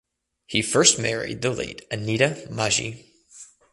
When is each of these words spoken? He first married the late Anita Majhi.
He 0.47 0.63
first 0.63 0.97
married 0.97 1.43
the 1.43 1.51
late 1.51 1.85
Anita 1.91 2.47
Majhi. 2.49 3.05